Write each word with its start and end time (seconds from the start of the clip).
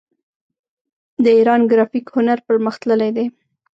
د 1.23 1.25
ایران 1.37 1.61
ګرافیک 1.71 2.05
هنر 2.15 2.39
پرمختللی 2.47 3.09
دی. 3.17 3.25